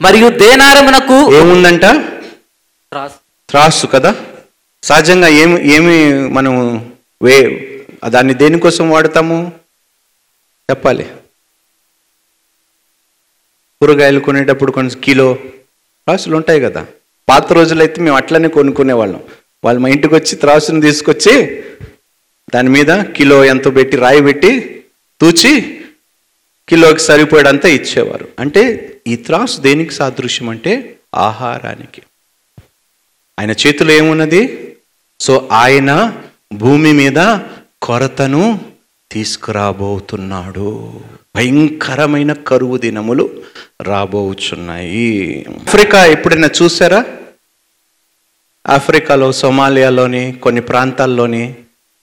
మరియు 0.00 0.28
దేనారమునకు 0.28 1.34
ఏముందంట? 1.34 1.84
త్రాసు. 3.48 3.86
కదా? 3.86 4.14
సహజంగా 4.82 5.28
ఏమి 5.28 5.72
ఏమి 5.74 6.28
మనం 6.28 6.54
వే 7.22 7.36
దాన్ని 8.08 8.34
దేనికోసం 8.34 8.90
వాడతాము? 8.90 9.52
చెప్పాలి. 10.70 11.04
కూరగాయలు 13.80 14.20
కొనేటప్పుడు 14.20 14.72
కొంచెం 14.72 15.00
కిలో 15.00 15.34
త్రాసులు 15.34 16.36
ఉంటాయి 16.36 16.60
కదా? 16.60 16.86
పాత 17.28 17.52
రోజులైతే 17.52 18.00
మేము 18.00 18.16
అట్లనే 18.16 18.48
కొనుక్కునేవాళ్ళం. 18.48 19.20
వాళ్ళు 19.64 19.80
మా 19.80 19.88
ఇంటికి 19.88 20.14
వచ్చి 20.14 20.36
త్రాసును 20.36 20.80
తీసుకొచ్చి 20.80 21.64
దాని 22.54 22.68
మీద 22.68 23.04
కిలో 23.04 23.44
ఎంత 23.44 23.76
పెట్టి 23.76 23.96
రాయి 23.96 24.22
పెట్టి 24.22 24.84
తూచి 25.20 25.80
కిలోకి 26.68 27.00
సరిపోయేదంతా 27.00 27.68
ఇచ్చేవారు. 27.68 28.28
అంటే 28.38 28.92
ఈ 29.06 29.16
త్రాసు 29.16 29.60
దేనికి 29.60 29.94
సాదృశ్యం 29.94 30.48
అంటే 30.48 30.96
ఆహారానికి. 31.14 32.02
ఆయన 33.40 33.50
చేతిలో 33.50 33.92
ఏమున్నది? 33.92 34.74
సో 35.20 35.48
ఆయన 35.52 36.16
భూమి 36.52 36.92
మీద 36.92 37.38
కొరతను 37.82 38.60
తీసుకురాబోతున్నాడు. 39.12 41.00
భయంకరమైన 41.36 42.32
కరువు 42.32 42.76
దినములు 42.76 43.42
రాబోచున్నాయి. 43.82 45.46
ఆఫ్రికా 45.66 46.06
ఎప్పుడైనా 46.06 46.50
చూసారా? 46.62 47.04
ఆఫ్రికాలో 48.68 49.32
సొమాలియాలోని 49.32 50.32
కొన్ని 50.32 50.60
ప్రాంతాల్లోని 50.60 51.54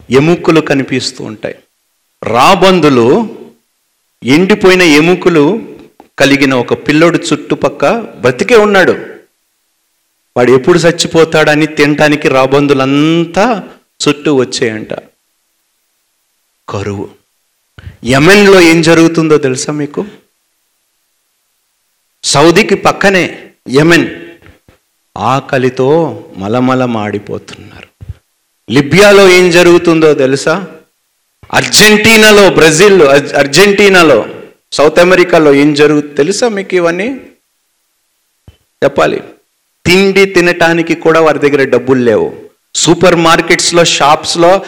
ఎముకలు 0.09 0.61
కనిపిస్తూ 0.61 1.23
ఉంటాయి. 1.23 1.55
రాబందులు 2.23 3.37
ఎండిపోయిన 4.23 4.81
ఎముకలు 4.81 5.75
కలిగిన 6.19 6.53
ఒక 6.53 6.73
పిల్లోడు 6.87 7.17
చుట్టుపక్క 7.17 7.99
బ్రతికే 7.99 8.55
ఉన్నాడు. 8.55 9.05
వాడు 10.37 10.51
ఎప్పుడు 10.51 10.79
చచ్చిపోతాడని 10.79 11.67
తినటానికి 11.67 12.29
రాబందులంతా 12.29 13.63
చుట్టూ 14.07 14.35
వచ్చాయంట. 14.35 14.93
కరువు. 16.69 17.09
యమెన్లో 18.05 18.61
ఏం 18.61 18.81
జరుగుతుందో 18.81 19.37
తెలుసా 19.37 19.73
మీకు? 19.73 20.05
సౌదీకి 22.23 22.75
పక్కనే 22.75 23.51
యమెన్ 23.69 24.28
ఆకలితో 25.19 26.23
మలమల 26.38 26.85
మాడిపోతున్నారు 26.85 28.05
లిబియాలో 28.71 29.29
ఏం 29.29 29.51
జరుగుతుందో 29.51 30.13
తెలుసా? 30.13 30.65
అర్జెంటీనాలో 31.53 32.49
బ్రెజిల్ 32.49 33.01
అర్జెంటీనాలో 33.33 34.25
సౌత్ 34.71 34.99
అమెరికాలో 34.99 35.53
ఏం 35.53 35.73
జరుగు 35.73 36.01
తెలుసా 36.01 36.47
మీకు 36.47 36.75
ఇవన్నీ? 36.75 37.21
చెప్పాలి. 38.83 39.23
తిండి 39.85 40.25
తినటానికి 40.25 40.95
కూడా 40.95 41.21
వారి 41.21 41.39
దగ్గర 41.39 41.63
డబ్బులు 41.63 42.03
లేవు. 42.03 42.33
సూపర్ 42.75 43.15
మార్కెట్స్లో 43.15 43.83
షాప్స్లో 43.83 44.61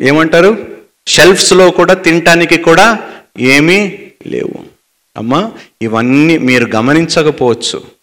ఏమంటారు? 0.00 0.66
షెల్ఫ్స్లో 1.06 1.70
కూడా 1.70 1.94
తినటానికి 1.94 2.56
కూడా 2.56 2.98
ఏమీ 3.38 3.98
లేవు. 4.26 4.64
అమ్మా 5.16 5.52
ఇవన్నీ 5.82 6.38
మీరు 6.38 6.64
గమనించకపోవచ్చు. 6.76 8.01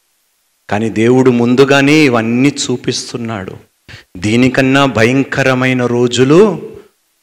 కానీ 0.69 0.89
దేవుడు 0.89 1.31
ముందుగానే 1.31 1.93
ఇవన్నీ 1.93 2.49
చూపిస్తున్నాడు. 2.49 3.53
దీనికన్నా 4.17 4.85
భయంకరమైన 4.85 5.85
రోజులు 5.85 6.71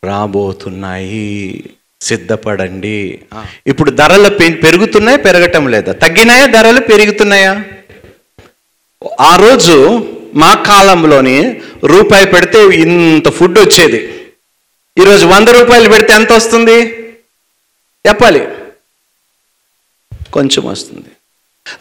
రాబోతున్నాయి. 0.05 1.65
సిద్ధపడండి. 2.01 3.19
ఇప్పుడు 3.67 3.91
ధరలు 3.91 4.29
పె- 4.29 4.63
పెరుగుతున్నాయా 4.63 5.17
పెరగటం 5.17 5.69
లేదా? 5.69 5.93
తగ్గినాయా 5.93 6.47
ధరలు 6.47 6.81
పెరుగుతున్నాయా? 6.81 7.65
ఆ 9.21 9.37
రోజు 9.37 10.07
మా 10.35 10.55
కాలంలోని 10.55 11.61
రూపాయి 11.85 12.27
పెడితే 12.27 12.67
ఇంత 12.67 13.29
ఫుడ్ 13.29 13.59
వచ్చేది. 13.59 14.27
ఈరోజు 15.03 15.27
వంద 15.27 15.49
రూపాయలు 15.49 15.89
పెడితే 15.89 16.13
ఎంత 16.13 16.33
వస్తుంది? 16.33 16.81
చెప్పాలి. 18.09 18.49
కొంచెం 20.33 20.65
వస్తుంది. 20.65 21.16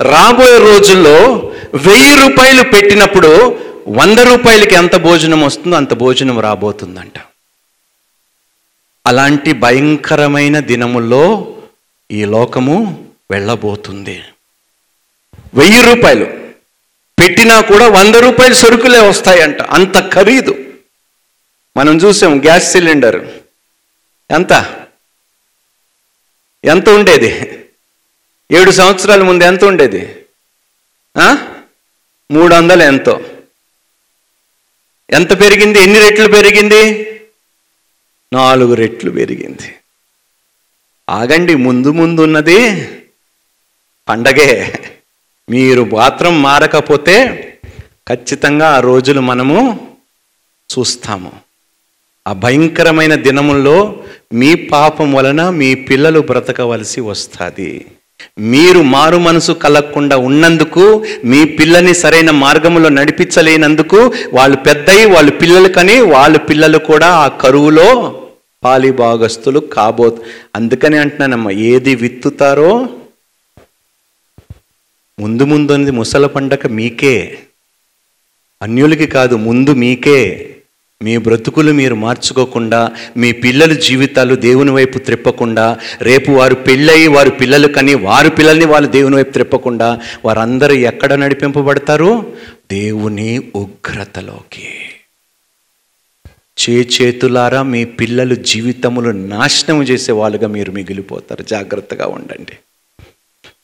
రాబోయే 0.02 0.58
రోజుల్లో 0.58 1.34
వెయ్యి 1.74 2.16
రూపాయలు 2.16 2.64
పెట్టినప్పుడు 2.64 3.60
వంద 3.88 4.20
రూపాయలకి 4.20 4.76
ఎంత 4.76 4.96
భోజనం 4.96 5.42
వస్తుందో 5.42 5.76
అంత 5.76 5.94
భోజనం 5.94 6.40
రాబోతుందంట. 6.40 7.14
అలాంటి 9.08 9.54
భయంకరమైన 9.54 10.60
దినముల్లో 10.60 11.56
ఈ 12.12 12.26
లోకము 12.26 13.08
వెళ్ళబోతుంది. 13.32 14.24
వెయ్యి 15.54 15.82
రూపాయలు 15.82 16.26
పెట్టినా 17.20 17.62
కూడా 17.62 17.88
వంద 17.88 18.16
రూపాయలు 18.16 18.54
సరుకులే 18.54 19.00
వస్తాయంట. 19.00 19.62
అంత 19.62 20.12
ఖరీదు. 20.12 20.66
మనం 21.78 21.98
చూసాం 21.98 22.42
గ్యాస్ 22.42 22.72
సిలిండర్. 22.72 23.28
ఎంత? 24.32 24.78
ఎంత 26.66 26.90
ఉండేది? 26.90 27.65
ఏడు 28.52 28.72
సంవత్సరాల 28.72 29.24
ముందు 29.24 29.44
ఎంత 29.44 29.64
ఉండేది? 29.64 30.26
మూడు 32.32 32.56
వందలు 32.56 32.84
ఎంతో. 32.84 33.22
ఎంత 35.10 35.42
పెరిగింది? 35.42 35.80
ఎన్ని 35.80 36.00
రెట్లు 36.00 36.28
పెరిగింది? 36.32 36.82
నాలుగు 38.34 38.74
రెట్లు 38.74 39.12
పెరిగింది. 39.12 39.76
ఆగండి 41.10 41.56
ముందు 41.56 41.92
ముందు 41.92 42.22
ఉన్నది 42.22 42.88
పండగే. 44.10 44.74
మీరు 45.50 45.84
మాత్రం 45.84 46.42
మారకపోతే 46.42 47.16
ఖచ్చితంగా 48.10 48.68
ఆ 48.76 48.80
రోజులు 48.80 49.22
మనము 49.22 49.96
చూస్తాము. 50.72 51.32
ఆ 52.28 52.34
భయంకరమైన 52.34 53.16
దినముల్లో 53.16 54.04
మీ 54.34 54.56
పాపం 54.56 55.14
వలన 55.14 55.50
మీ 55.50 55.76
పిల్లలు 55.76 56.20
బ్రతకవలసి 56.20 57.02
వస్తుంది. 57.02 57.86
మీరు 58.40 58.82
మారు 58.82 59.18
మనసు 59.18 59.52
కలగకుండా 59.52 60.18
ఉన్నందుకు 60.18 61.06
మీ 61.26 61.46
పిల్లని 61.46 61.94
సరైన 61.94 62.32
మార్గంలో 62.32 62.90
నడిపించలేనందుకు 62.90 64.14
వాళ్ళు 64.34 64.58
పెద్దయి 64.58 65.06
వాళ్ళు 65.06 65.32
పిల్లలు 65.32 65.70
కానీ 65.70 66.00
వాళ్ళ 66.00 66.38
పిల్లలు 66.38 66.78
కూడా 66.78 67.08
ఆ 67.08 67.28
కరువులో 67.28 68.20
పాలిభాగస్తులు 68.64 69.60
కాబో 69.60 70.18
అందుకని 70.56 70.98
అంటున్నానమ్మా 70.98 71.52
ఏది 71.52 71.96
విత్తుతారో 71.96 72.90
ముందు 75.20 75.46
ముందు 75.46 75.72
అనేది 75.72 75.92
ముసల 75.92 76.26
పండగ 76.26 76.68
మీకే. 76.68 77.38
అన్యులకి 78.62 79.08
కాదు 79.08 79.36
ముందు 79.36 79.72
మీకే. 79.72 80.55
మీ 81.04 81.18
బ్రతుకులు 81.18 81.72
మీరు 81.72 81.96
మార్చుకోకుండా 81.96 82.92
మీ 83.18 83.32
పిల్లల 83.32 83.74
జీవితాలు 83.74 84.36
దేవుని 84.36 84.72
వైపు 84.72 84.98
త్రిప్పకుండా 84.98 85.80
రేపు 86.02 86.32
వారు 86.32 86.56
పెళ్ళయి 86.56 87.08
వారు 87.08 87.30
పిల్లలు 87.30 87.68
కని 87.68 87.96
వారి 87.96 88.30
పిల్లల్ని 88.30 88.66
వాళ్ళు 88.66 88.90
దేవుని 88.90 89.16
వైపు 89.16 89.32
త్రిప్పకుండా 89.32 90.00
వారందరూ 90.26 90.74
ఎక్కడ 90.74 91.14
నడిపింపబడతారు? 91.14 92.34
దేవుని 92.72 93.52
ఉగ్రతలోకి. 93.56 94.68
చే 96.60 96.88
చేతులారా 97.02 97.64
మీ 97.64 97.86
పిల్లలు 97.86 98.36
జీవితములు 98.36 99.10
నాశనం 99.10 99.84
చేసే 99.84 100.12
వాళ్ళుగా 100.12 100.48
మీరు 100.48 100.72
మిగిలిపోతారు. 100.72 101.44
జాగ్రత్తగా 101.44 102.08
ఉండండి. 102.08 102.54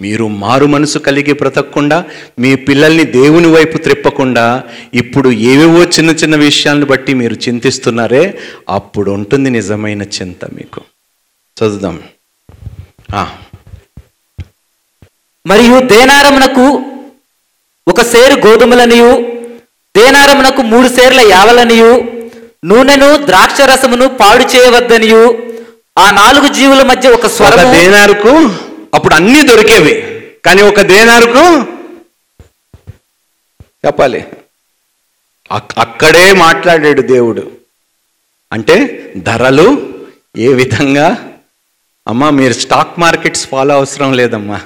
మీరు 0.01 0.27
మారు 0.41 0.65
మనసు 0.65 1.00
కలిగి 1.00 1.34
బ్రతకకుండా 1.34 1.98
మీ 2.40 2.55
పిల్లల్ని 2.66 3.03
దేవుని 3.16 3.48
వైపు 3.48 3.77
త్రిప్పకుండా 3.77 4.46
ఇప్పుడు 4.94 5.29
ఏవేవో 5.50 5.83
చిన్న 5.96 6.11
చిన్న 6.11 6.35
విషయాలను 6.42 6.85
బట్టి 6.85 7.14
మీరు 7.14 7.35
చింతిస్తున్నారే 7.46 8.24
అప్పుడు 8.70 9.11
ఉంటుంది 9.11 9.50
నిజమైన 9.50 10.01
చింత 10.16 10.46
మీకు. 10.53 10.81
చదువుదాం. 11.57 11.98
ఆ, 13.16 13.24
మరియు 15.46 15.79
దేనారమునకు 15.87 16.66
ఒక 17.87 18.01
సేరు 18.05 18.35
గోధుమలనియు 18.46 19.11
దేనారమునకు 19.96 20.61
మూడు 20.64 20.87
సేర్ల 20.87 21.22
యావలనియు 21.31 21.94
నూనెను 22.66 23.25
ద్రాక్ష 23.25 23.61
రసమును 23.70 24.07
పాడు 24.20 24.46
చేయవద్దనియు 24.53 25.24
ఆ 25.98 26.11
నాలుగు 26.11 26.48
జీవుల 26.53 26.81
మధ్య 26.83 27.09
ఒక 27.09 27.27
స్వరము 27.27 27.72
దేనారుకు 27.74 28.33
అప్పుడు 28.94 29.14
అన్నీ 29.14 29.42
దొరికేవి. 29.42 30.22
కానీ 30.46 30.62
ఒక 30.62 30.82
దేనారుకు 30.82 31.72
చెప్పాలి. 33.88 34.27
అక్కడే 35.77 36.34
మాట్లాడాడు 36.34 37.01
దేవుడు. 37.01 37.51
అంటే 38.54 38.98
ధరలు 39.18 39.94
ఏ 40.38 40.48
విధంగా? 40.48 41.34
అమ్మా 42.08 42.30
మీరు 42.30 42.54
స్టాక్ 42.54 43.00
మార్కెట్స్ 43.00 43.48
ఫాలో 43.48 43.75
అవసరం 43.75 44.14
లేదమ్మా. 44.14 44.62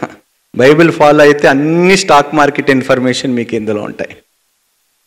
బైబిల్ 0.55 0.91
ఫాలో 0.91 1.23
అయితే 1.23 1.47
అన్ని 1.47 1.97
స్టాక్ 1.97 2.35
మార్కెట్ 2.35 2.69
ఇన్ఫర్మేషన్ 2.69 3.33
మీకు 3.33 3.55
ఇందులో 3.55 3.81
ఉంటాయి. 3.81 4.17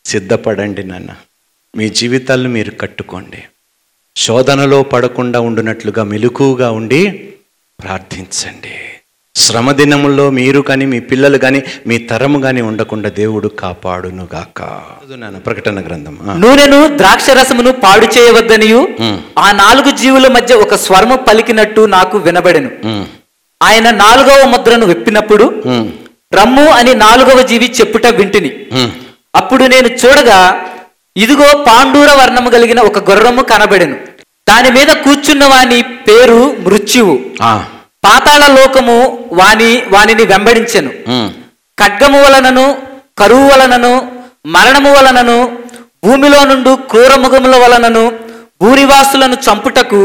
సిద్ధపడండి 0.04 0.84
నాన్న. 0.84 1.08
మీ 1.76 1.88
జీవితాలను 1.88 2.48
మీరు 2.48 2.70
కట్టుకోండి. 2.70 3.44
శోధనలో 4.16 4.82
పడకుండా 4.82 5.40
ఉండునట్లుగా 5.40 6.04
మెలకుగా 6.04 6.70
ఉండి 6.70 7.32
ప్రార్థించండి. 7.82 8.87
శ్రమ 9.38 9.72
దినముల్లో 9.72 10.30
మీరు 10.30 10.60
కానీ 10.60 10.86
మీ 10.86 11.00
పిల్లలు 11.00 11.38
కానీ 11.38 11.62
మీ 11.86 11.98
తరము 11.98 12.38
కానీ 12.38 12.60
ఉండకుండా 12.60 13.08
దేవుడు 13.08 13.48
కాపాడునుగాక. 13.48 14.62
నాన్న 15.16 15.38
ప్రకటన 15.38 15.80
గ్రంథం. 15.80 16.18
నూనెను 16.40 16.96
ద్రాక్ష 16.96 17.30
రసమును 17.30 17.72
పాడు 17.72 18.06
చేయవద్దనియు. 18.18 18.88
ఆ 19.38 19.52
నాలుగు 19.52 19.90
జీవుల 19.90 20.26
మధ్య 20.26 20.54
ఒక 20.54 20.74
స్వరము 20.74 21.16
పలికినట్టు 21.16 21.80
నాకు 21.80 22.18
వినబడెను. 22.18 22.70
ఆయన 23.62 23.90
నాలుగవ 23.90 24.44
ముద్రను 24.46 24.86
విప్పినప్పుడు 24.86 25.62
రమ్ము 26.34 26.66
అని 26.66 26.94
నాలుగవ 26.94 27.42
జీవి 27.42 27.74
చెప్పుట 27.80 28.06
వింటిని. 28.06 28.52
అప్పుడు 29.34 29.64
నేను 29.64 29.86
చూడగా 29.86 30.60
ఇదిగో 31.16 31.64
పాండూర 31.66 32.08
వర్ణము 32.08 32.50
కలిగిన 32.50 32.80
ఒక 32.80 33.10
గుర్రము 33.10 33.42
కనబడెను. 33.42 33.96
దాని 34.48 34.70
మీద 34.70 34.86
కూర్చున్న 34.86 35.46
వాని 35.46 35.82
పేరు 35.82 36.56
మృత్యువు. 36.60 37.20
ఆ, 37.42 37.64
పాతాళ 38.04 38.46
లోకము 38.58 39.28
వాని 39.32 39.82
వానిని 39.88 40.24
వెంబడించెను. 40.24 40.90
ఖడ్గము 41.78 42.18
వలనను 42.22 42.66
కరువు 43.18 43.46
వలనను 43.48 43.92
మరణము 44.46 44.90
వలనను 44.92 45.38
భూమిలో 46.04 46.44
నుండి 46.44 46.72
క్రూరముఖముల 46.90 47.56
వలనను 47.56 48.04
భూనివాసులను 48.62 49.36
చంపుటకు 49.46 50.00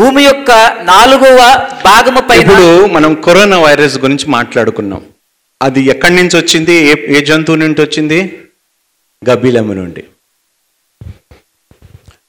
భూమి 0.00 0.24
యొక్క 0.24 0.50
నాలుగవ 0.82 1.40
భాగము 1.84 2.20
ఇప్పుడు 2.40 2.86
మనం 2.86 3.14
కరోనా 3.14 3.58
వైరస్ 3.58 3.98
గురించి 3.98 4.26
మాట్లాడుకున్నాం. 4.30 5.02
అది 5.62 5.80
ఎక్కడి 5.80 6.14
నుంచి 6.14 6.36
వచ్చింది? 6.36 6.74
ఏ 6.90 6.94
ఏ 7.16 7.24
జంతువు 7.24 7.56
నుండి 7.56 7.80
వచ్చింది? 7.82 8.18
గబ్బిలమ్మ 9.30 9.72
నుండి. 9.72 10.02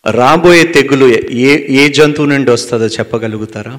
రాబోయే 0.06 0.64
తెగులు 0.64 1.06
ఏ 1.50 1.54
ఏ 1.82 1.88
జంతువు 1.88 2.28
నుండి 2.28 2.52
వస్తుందో 2.52 2.86
చెప్పగలుగుతారా? 2.86 3.74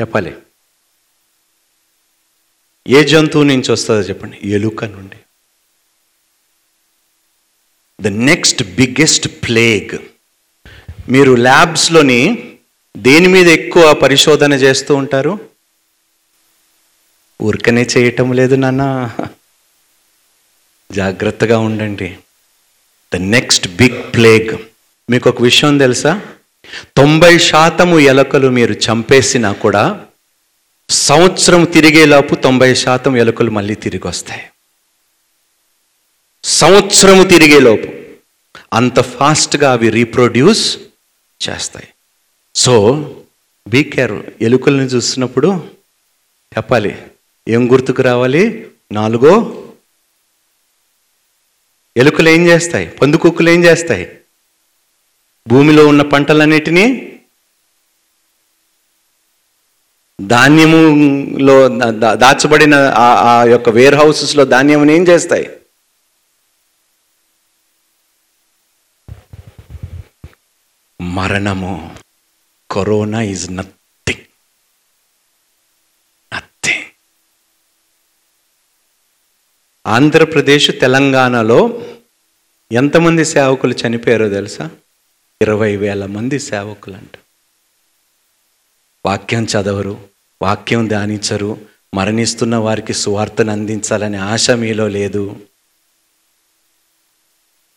చెప్పాలి. 0.00 0.36
ఏ 2.88 3.04
జంతువు 3.04 3.42
నుంచి 3.42 3.72
వస్తుందో 3.72 4.00
చెప్పండి. 4.00 4.38
ఎలుక 4.44 4.84
నుండి. 4.84 5.16
ద 8.00 8.06
నెక్స్ట్ 8.06 8.62
బిగ్గెస్ట్ 8.62 9.28
ప్లేగ్ 9.28 9.98
మీరు 11.08 11.32
ల్యాబ్స్లోని 11.32 12.56
దేని 12.96 13.28
మీద 13.28 13.48
ఎక్కువ 13.48 13.94
పరిశోధన 13.94 14.52
చేస్తూ 14.52 14.94
ఉంటారు? 14.94 15.50
ఊరికనే 17.42 17.82
చేయటం 17.82 18.32
లేదు 18.32 18.54
నాన్న. 18.54 19.16
జాగ్రత్తగా 20.92 21.58
ఉండండి. 21.58 22.18
ద 23.14 23.16
నెక్స్ట్ 23.16 23.68
బిగ్ 23.68 24.14
ప్లేగ్ 24.14 24.58
మీకు 25.10 25.28
ఒక 25.28 25.42
విషయం 25.42 25.78
తెలుసా? 25.78 26.33
తొంభై 26.96 27.38
శాతము 27.38 27.98
ఎలకలు 27.98 28.48
మీరు 28.48 28.72
చంపేసినా 28.72 29.52
కూడా 29.52 30.06
సంవత్సరం 30.90 31.64
తిరిగేలోపు 31.64 32.34
తొంభై 32.34 32.74
శాతం 32.74 33.16
ఎలుకలు 33.16 33.50
మళ్ళీ 33.50 33.74
తిరిగి 33.74 34.08
వస్తాయి 34.08 34.42
సంవత్సరము 36.44 37.24
తిరిగేలోపు 37.24 37.88
అంత 38.72 39.00
ఫాస్ట్గా 39.00 39.72
అవి 39.72 39.90
రీప్రొడ్యూస్ 39.90 40.78
చేస్తాయి. 41.48 41.88
సో 42.54 42.74
బీ 43.68 43.84
కేర్ 43.84 44.12
ఎలుకల్ని 44.42 44.84
చూసినప్పుడు 44.84 45.68
చెప్పాలి 46.56 47.02
ఏం 47.48 47.72
గుర్తుకు 47.72 48.02
రావాలి? 48.02 48.66
నాలుగో 48.92 49.64
ఎలుకలు 51.96 52.28
ఏం 52.28 52.46
చేస్తాయి? 52.46 52.88
పందుకుక్కులు 52.88 53.50
ఏం 53.50 53.64
చేస్తాయి? 53.64 54.10
భూమిలో 55.48 55.88
ఉన్న 55.88 56.02
పంటలన్నిటినీ 56.02 57.10
ధాన్యములో 60.20 61.68
దా- 61.68 62.14
దాచబడిన 62.14 62.74
ఆ- 62.74 63.40
ఆ 63.40 63.44
యొక్క 63.44 63.68
వేర్ 63.68 63.94
హౌసెస్లో 63.94 64.44
ధాన్యముని 64.44 64.94
ఏం 64.94 65.08
చేస్తాయి? 65.08 65.50
మరణము. 71.00 71.96
Corona 72.70 73.22
is 73.22 73.56
nothing. 73.56 74.20
Nothing. 76.34 76.84
Andhra Pradesh 79.86 80.70
తెలంగాణలో 80.80 81.86
ఎంతమంది 82.72 83.24
సేవకులు 83.24 83.74
చనిపోయారో 83.86 84.28
తెలుసా? 84.28 84.70
ఇరవై 85.42 85.76
వేల 85.76 86.06
మంది 86.06 86.38
సేవకులు 86.38 86.94
అంట 86.94 87.18
వాక్యం 89.06 89.44
చదవరు 89.44 89.98
వాక్యం 90.42 90.88
ధ్యానించరు 90.88 91.58
మరణిస్తున్న 91.94 92.56
వారికి 92.56 92.94
సువార్తను 92.94 93.52
అందించాలనే 93.52 94.18
ఆశ 94.18 94.50
మీలో 94.50 94.88
లేదు. 94.88 95.36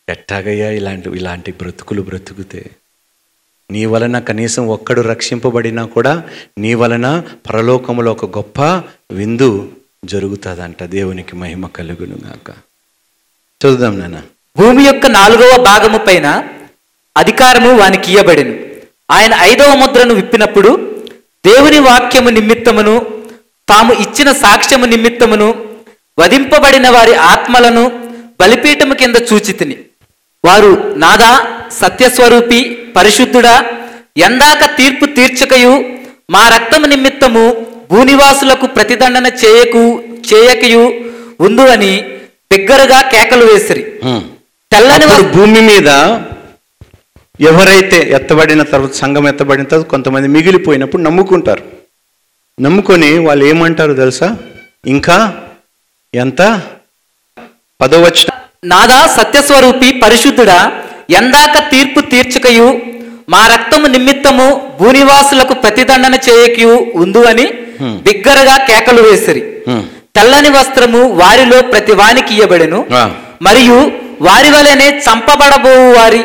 ఎట్టాగయ్యా 0.08 0.70
ఇలాంటి 0.70 1.10
ఇలాంటి 1.10 1.52
బ్రతుకులు 1.52 2.02
బ్రతుకుతే? 2.02 2.70
నీ 3.70 3.84
వలన 3.84 4.18
కనీసం 4.18 4.68
ఒక్కడు 4.68 5.00
రక్షింపబడినా 5.00 5.86
కూడా 5.86 6.30
నీ 6.58 6.74
వలన 6.74 7.22
పరలోకములో 7.48 8.12
ఒక 8.12 8.38
గొప్ప 8.38 8.60
విందు 9.10 9.72
జరుగుతుందంట. 10.04 10.82
దేవునికి 10.82 11.36
మహిమ 11.36 11.66
కలుగును 11.66 12.18
గాక 12.26 12.50
నాన్న. 13.66 14.22
భూమి 14.58 14.84
యొక్క 14.84 15.06
నాలుగవ 15.06 15.64
భాగము 15.64 15.98
పైన 15.98 16.48
అధికారము 17.16 17.70
వానికి 17.76 18.08
ఇయ్యబడెను. 18.12 18.54
ఆయన 19.10 19.34
ఐదవ 19.40 19.70
ముద్రను 19.74 20.14
విప్పినప్పుడు 20.14 20.70
దేవుని 21.46 21.78
వాక్యము 21.78 22.30
నిమిత్తమును 22.30 22.94
తాము 23.68 23.92
ఇచ్చిన 24.04 24.32
సాక్ష్యము 24.32 24.86
నిమిత్తమును 24.86 25.48
వధింపబడిన 26.18 26.88
వారి 26.88 27.14
ఆత్మలను 27.32 27.84
బలిపీఠము 28.40 28.94
కింద 28.94 29.16
చూచితిని. 29.28 29.76
వారు 30.44 30.72
నాదా 30.96 31.32
సత్యస్వరూపి 31.80 32.60
పరిశుద్ధుడా 32.96 33.54
ఎందాక 34.16 34.62
తీర్పు 34.76 35.06
తీర్చకయు 35.06 35.74
మా 36.30 36.42
రక్తము 36.48 36.86
నిమిత్తము 36.86 37.44
భూనివాసులకు 37.90 38.66
ప్రతిదండన 38.66 39.26
చేయకు 39.42 39.82
చేయకయు 40.30 40.84
ఉందు 41.40 41.64
అని 41.74 41.92
బిగ్గరగా 42.50 43.00
కేకలు 43.12 43.44
వేసిరి. 43.44 43.84
తెల్లని 44.72 45.06
భూమి 45.34 45.60
మీద 45.60 45.88
ఎవరైతే 47.40 48.08
ఎత్తబడిన 48.10 48.62
తర్వాత 48.62 48.92
సంఘం 48.92 49.28
ఎత్తబడిన 49.28 49.64
తర్వాత 49.64 49.86
కొంతమంది 49.86 50.28
మిగిలిపోయినప్పుడు 50.28 51.02
నమ్ముకుంటారు. 51.02 51.62
నమ్ముకొని 52.60 53.18
వాళ్ళు 53.18 53.44
ఏమంటారు 53.44 53.92
తెలుసా? 53.92 54.36
ఇంకా 54.86 55.34
ఎంత? 56.14 56.60
పదవచ్చిన 57.80 58.30
నాదా 58.64 59.06
సత్యస్వరూపి 59.06 60.00
పరిశుద్ధుడా 60.04 60.72
ఎందాక 61.10 61.70
తీర్పు 61.70 62.00
తీర్చకయు 62.00 62.80
మా 63.28 63.46
రక్తము 63.46 63.86
నిమిత్తము 63.86 64.76
భూనివాసులకు 64.80 65.54
ప్రతిదండన 65.54 66.14
చేయకయు 66.14 66.86
ఉందు 66.94 67.24
అని 67.24 67.46
బిగ్గరగా 67.82 68.56
కేకలు 68.56 69.02
వేసిరి. 69.02 69.40
తెల్లని 70.16 70.50
వస్త్రము 70.50 71.08
వారిలో 71.12 71.62
ప్రతి 71.62 71.92
వానికి 71.92 72.34
ఇయ్యబడెను. 72.34 72.86
మరియు 73.42 73.92
వారి 74.20 74.50
వలనే 74.50 75.02
చంపబడబో 75.06 75.90
వారి 76.00 76.24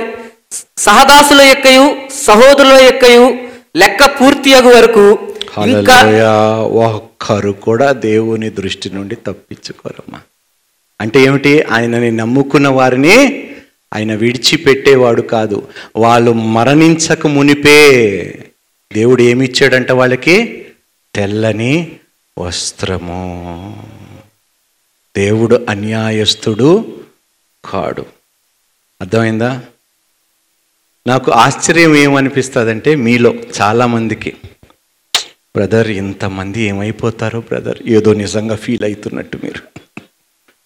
సహదాసుల 0.77 1.41
యొక్కయు 1.41 1.95
సహోదరుల 2.23 2.73
యొక్కయు 2.73 3.37
లెక్క 3.75 4.05
పూర్తియగు 4.05 4.67
వరకు 4.67 5.33
ఇంకా 5.67 6.27
ఒక్కరు 6.65 7.51
కూడా 7.51 7.91
దేవుని 7.91 8.49
దృష్టి 8.49 8.89
నుండి 8.89 9.15
తప్పించుకోరమ్మా. 9.15 10.19
అంటే 11.01 11.19
ఏమిటి? 11.19 11.61
ఆయనని 11.61 12.11
నమ్ముకున్న 12.11 12.67
వారిని 12.67 13.47
ఆయన 13.93 14.15
విడిచిపెట్టేవాడు 14.15 15.21
కాదు. 15.21 15.67
వాళ్ళు 15.95 16.33
మరణించక 16.33 17.27
మునిపే 17.27 17.79
దేవుడు 18.93 19.21
ఏమిచ్చాడంట 19.21 19.91
వాళ్ళకి? 19.91 20.65
తెల్లని 21.15 21.91
వస్త్రము. 22.39 23.83
దేవుడు 25.17 25.65
అన్యాయస్తుడు 25.69 26.97
కాడు. 27.65 28.05
అర్థమైందా? 29.01 29.61
నాకు 31.07 31.31
ఆశ్చర్యం 31.31 31.95
ఏమనిపిస్తుందంటే 31.95 32.95
మీలో 32.95 33.35
చాలామందికి 33.61 34.33
బ్రదర్ 35.55 35.87
ఇంతమంది 35.87 36.61
ఏమైపోతారో 36.61 37.39
బ్రదర్? 37.39 37.77
ఏదో 37.87 38.13
నిజంగా 38.13 38.55
ఫీల్ 38.55 38.83
అవుతున్నట్టు 38.83 39.39
మీరు. 39.43 39.79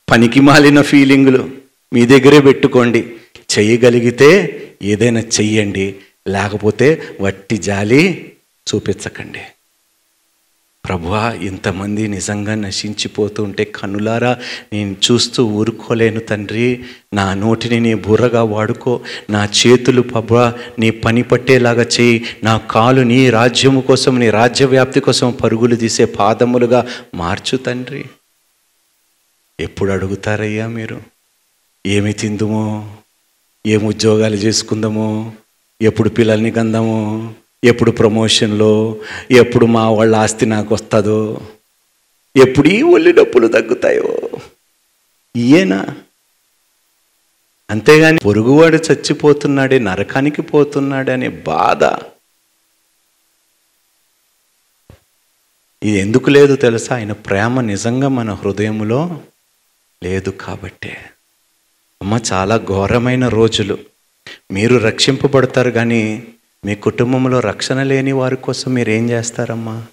పనికి 0.10 0.40
మాలిన 0.40 0.82
ఫీలింగులు 0.82 1.50
మీ 1.94 2.06
దగ్గరే 2.06 2.40
పెట్టుకోండి. 2.40 3.14
చేయగలిగితే 3.60 4.64
ఏదైనా 4.84 5.20
చెయ్యండి. 5.20 5.96
లేకపోతే 6.28 7.18
వట్టి 7.22 7.58
జాలి 7.58 8.32
చూపించకండి. 8.76 9.40
ప్రభువా 10.88 11.32
ఇంతమంది 11.32 12.08
నిజంగా 12.08 12.56
నశించిపోతుంటే 12.56 13.64
కనులారా 13.64 14.38
నేను 14.74 14.96
చూస్తూ 15.12 15.46
ఊరుకోలేను 15.46 16.20
తండ్రి. 16.20 16.84
నా 17.14 17.34
నోటిని 17.34 17.80
నీ 17.80 17.94
బుర్రగా 17.94 18.44
వాడుకో. 18.44 19.02
నా 19.30 19.46
చేతులు 19.46 20.02
ప్రభువా 20.02 20.54
నీ 20.80 20.90
పని 20.90 21.24
పట్టేలాగా 21.24 21.84
చేయి. 21.84 22.26
నా 22.44 22.58
కాలు 22.58 23.02
నీ 23.02 23.30
రాజ్యము 23.30 23.82
కోసం 23.82 24.20
నీ 24.20 24.30
రాజ్య 24.30 24.66
వ్యాప్తి 24.66 25.00
కోసం 25.00 25.32
పరుగులు 25.44 25.76
తీసే 25.76 26.06
పాదములుగా 26.06 26.88
మార్చు 27.16 27.58
తండ్రి. 27.58 28.06
ఎప్పుడు 29.60 29.92
అడుగుతారయ్యా 29.92 30.68
మీరు? 30.68 31.02
ఏమి 31.88 32.14
తిందుమో? 32.14 32.96
ఏం 33.68 33.86
ఉద్యోగాలు 33.86 34.36
చేసుకుందామో? 34.36 35.32
ఎప్పుడు 35.82 36.10
పిల్లల్ని 36.10 36.52
కందామో? 36.52 37.34
ఎప్పుడు 37.64 37.92
ప్రమోషన్లో 37.92 39.00
ఎప్పుడు 39.32 39.66
మా 39.66 39.90
వాళ్ళ 39.90 40.16
ఆస్తి 40.16 40.46
నాకు 40.46 40.76
వస్తుందో 40.76 41.42
ఎప్పుడు 42.36 42.68
ఈ 42.68 42.82
ఒళ్ళు 42.82 43.12
డబ్బులు 43.12 43.48
తగ్గుతాయో. 43.48 44.18
ఇయేనా 45.36 45.86
అంతేగాని 47.70 48.20
పొరుగువాడు 48.26 48.76
చచ్చిపోతున్నాడే 48.76 49.80
నరకానికి 49.80 50.42
పోతున్నాడే 50.42 51.14
అనే 51.14 51.30
బాధ. 51.30 51.84
ఇది 55.84 55.98
ఎందుకు 56.00 56.30
లేదు 56.30 56.56
తెలుసా? 56.56 56.96
ఆయన 56.96 57.12
ప్రేమ 57.12 57.62
నిజంగా 57.62 58.08
మన 58.08 58.34
హృదయంలో 58.34 59.22
లేదు 60.04 60.30
కాబట్టే. 60.30 60.98
అమ్మ 62.02 62.20
చాలా 62.32 62.58
ఘోరమైన 62.58 63.28
రోజులు. 63.28 63.78
మీరు 64.52 64.76
రక్షింపబడతారు 64.78 65.72
కానీ 65.72 66.28
మీ 66.68 66.76
కుటుంబంలో 66.76 67.40
రక్షణ 67.40 67.84
లేని 67.84 68.12
వారి 68.12 68.36
కోసం 68.36 68.74
మీరు 68.74 68.90
ఏం 68.90 69.10
చేస్తారమ్మా? 69.10 69.86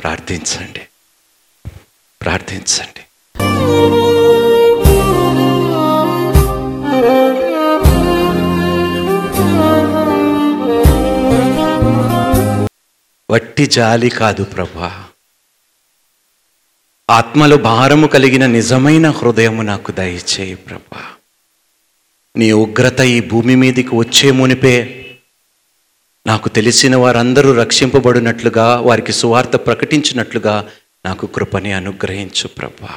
ప్రార్థించండి. 0.00 0.80
ప్రార్థించండి. 2.22 3.00
వట్టి 13.30 13.66
జాలి 13.66 14.08
కాదు 14.08 14.44
ప్రభా. 14.44 15.04
ఆత్మలో 17.10 17.56
భారము 17.56 18.06
కలిగిన 18.06 18.46
నిజమైన 18.46 19.10
హృదయము 19.10 19.62
నాకు 19.62 19.92
దయచేయి 19.92 20.54
ప్రభా. 20.54 21.04
నీ 22.36 22.52
ఉగ్రత 22.52 23.00
ఈ 23.00 23.20
భూమి 23.20 23.56
మీదకి 23.56 23.96
వచ్చే 23.96 24.30
మునిపే 24.30 25.02
నాకు 26.26 26.48
తెలిసిన 26.48 26.96
వారందరూ 26.96 27.52
రక్షింపబడినట్లుగా 27.52 28.80
వారికి 28.80 29.12
సువార్త 29.12 29.56
ప్రకటించినట్లుగా 29.56 30.68
నాకు 31.04 31.26
కృపని 31.26 31.72
అనుగ్రహించు 31.72 32.48
ప్రభా. 32.48 32.88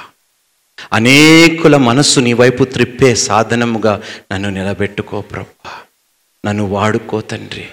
అనేకుల 0.93 1.77
మనస్సు 1.77 2.19
నీ 2.19 2.33
వైపు 2.33 2.63
త్రిప్పే 2.63 3.15
సాధనముగా 3.15 4.01
నన్ను 4.33 4.49
నిలబెట్టుకో 4.49 5.21
ప్రభా. 5.21 5.71
నన్ను 6.45 6.63
వాడుకో 6.63 7.21
తండ్రి. 7.21 7.67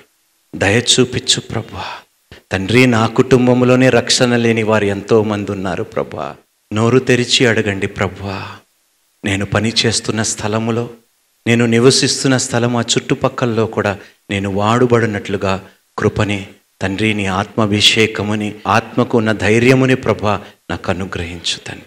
దయ 0.57 0.79
చూపించు 0.79 1.41
ప్రభా. 1.41 1.85
తండ్రి 2.53 2.87
నా 2.87 3.07
కుటుంబంలోనే 3.07 3.91
రక్షణ 3.91 4.37
లేని 4.37 4.63
వారు 4.63 4.85
ఎంతోమంది 4.85 5.53
ఉన్నారు 5.53 5.83
ప్రభా. 5.83 6.35
నోరు 6.73 6.99
తెరిచి 6.99 7.47
అడగండి 7.47 7.87
ప్రభా. 7.87 8.57
నేను 9.25 9.47
పని 9.47 9.73
చేస్తున్న 9.87 10.23
స్థలములో 10.23 10.91
నేను 11.47 11.67
నివసిస్తున్న 11.67 12.37
స్థలం 12.37 12.77
ఆ 12.77 12.81
చుట్టుపక్కల్లో 12.81 13.67
కూడా 13.67 13.99
నేను 14.31 14.51
వాడుబడినట్లుగా 14.51 15.65
కృపని 15.99 16.47
తండ్రి 16.83 17.15
నీ 17.15 17.27
ఆత్మాభిషేకముని 17.27 18.55
ఆత్మకు 18.67 19.19
ఉన్న 19.19 19.33
ధైర్యముని 19.33 19.97
ప్రభా 19.97 20.41
నాకు 20.71 20.91
అనుగ్రహించు 20.91 21.59
తండ్రి. 21.67 21.83